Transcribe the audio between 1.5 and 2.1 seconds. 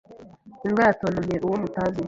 mutazi.